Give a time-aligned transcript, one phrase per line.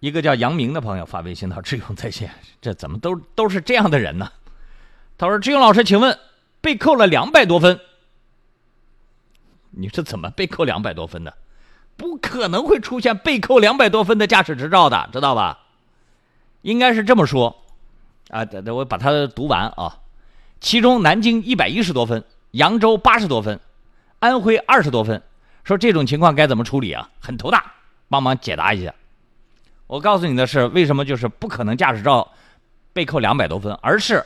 [0.00, 4.32] 一个叫杨明的朋友发微信到志勇在线，这怎么都都是这样的人呢？
[5.18, 6.18] 他说：“志勇老师，请问
[6.62, 7.78] 被扣了两百多分，
[9.72, 11.34] 你是怎么被扣两百多分的？
[11.98, 15.58] 不可能会出现被扣两百多分的驾驶执照的，知道吧？
[16.62, 17.62] 应该是这么说
[18.30, 19.98] 啊，等等，我把它读完啊。
[20.60, 23.60] 其中南京一百一十多分，扬州八十多分，
[24.20, 25.22] 安徽二十多分。
[25.62, 27.10] 说这种情况该怎么处理啊？
[27.20, 27.74] 很头大，
[28.08, 28.94] 帮忙解答一下。”
[29.90, 32.32] 我告诉你的是，为什么就是不可能驾驶照
[32.92, 34.24] 被扣两百多分，而是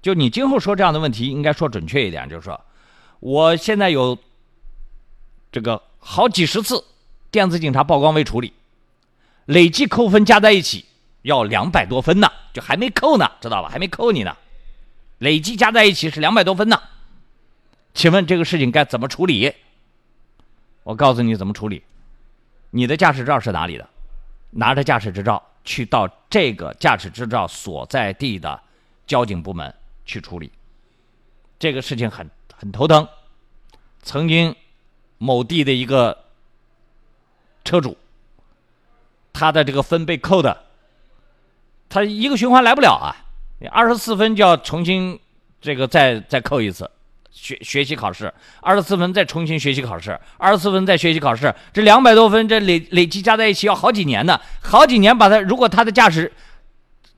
[0.00, 2.58] 就你今后说这样的问题，应该说准确一点，就是说，
[3.20, 4.16] 我现在有
[5.52, 6.82] 这个好几十次
[7.30, 8.54] 电子警察曝光未处理，
[9.44, 10.86] 累计扣分加在一起
[11.20, 13.68] 要两百多分呢，就还没扣呢，知道吧？
[13.68, 14.34] 还没扣你呢，
[15.18, 16.80] 累计加在一起是两百多分呢。
[17.92, 19.52] 请问这个事情该怎么处理？
[20.84, 21.82] 我告诉你怎么处理，
[22.70, 23.86] 你的驾驶照是哪里的？
[24.52, 28.60] 拿着驾驶执照去到这个驾驶执照所在地的
[29.06, 30.52] 交警部门去处理，
[31.58, 33.08] 这个事情很很头疼。
[34.02, 34.54] 曾经
[35.18, 36.24] 某地的一个
[37.64, 37.96] 车主，
[39.32, 40.64] 他的这个分被扣的，
[41.88, 43.16] 他一个循环来不了啊，
[43.70, 45.18] 二十四分就要重新
[45.60, 46.90] 这个再再扣一次。
[47.32, 56.30] 学学习考试二十四分，再重新学习考试二十四分，再学习考试，这两百多分，这累累计加在一起要好几年呢，好几年把他如果他的驾驶，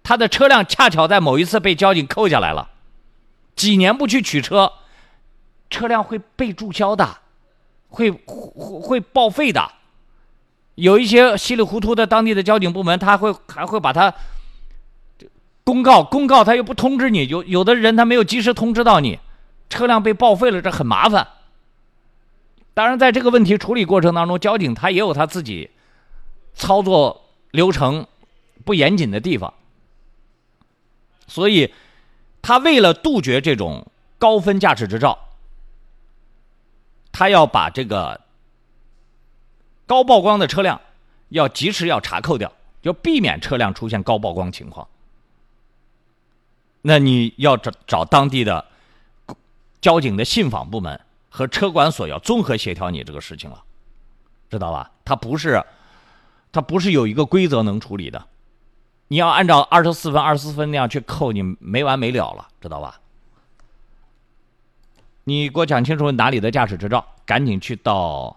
[0.05, 2.71] 他的车辆恰巧在某一次被交警扣下来了，
[3.57, 4.73] 几年不去取车，
[5.69, 7.19] 车辆会被注销的，
[7.89, 9.73] 会会会报废的，
[10.77, 14.15] 有一些稀里糊涂的当地的交警部门，他会还会把他
[15.65, 19.19] 公告公告，他又不通知你，有有的人他没有及时通知到你。
[19.69, 21.27] 车辆被报废了，这很麻烦。
[22.75, 25.71] 当然，在这个问题处理过程当中，交警他也有他自己
[26.55, 28.07] 操作流程
[28.65, 29.55] 不严谨的地方，
[31.29, 31.73] 所以
[32.43, 33.87] 他为了杜绝这种
[34.19, 35.19] 高分驾驶执照，
[37.13, 38.21] 他要把这个
[39.87, 40.81] 高曝光的车辆
[41.29, 42.53] 要及时要查扣掉，
[42.83, 44.89] 就避免车辆出现高曝光情况。
[46.83, 48.67] 那你要找找当地的。
[49.85, 53.63] 交警的信访部门和车管所要综合协调你这个事情了，
[54.49, 54.91] 知道吧？
[55.05, 55.63] 他不是，
[56.51, 58.27] 他不是有一个规则能处理的。
[59.09, 62.99] 你要按照二十四分、二十四分那样去扣，你没完没了了，知道吧？
[65.25, 68.35] 你给我讲清楚哪里的驾驶执照，赶紧去到，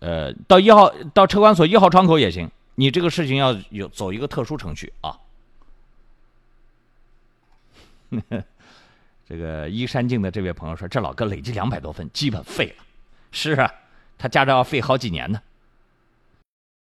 [0.00, 2.50] 呃，到一号到车管所一号窗口也行。
[2.74, 5.20] 你这个事情要有走一个特殊程序啊。
[9.28, 12.84] 这个依山静的这位朋友说：“这老哥累计两百多分，基本废了。”
[13.30, 13.70] 是啊，
[14.16, 15.38] 他驾照要废好几年呢。